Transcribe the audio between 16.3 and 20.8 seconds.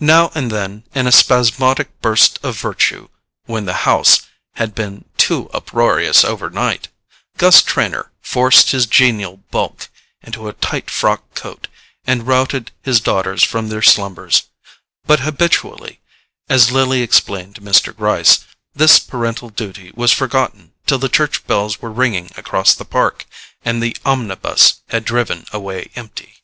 as Lily explained to Mr. Gryce, this parental duty was forgotten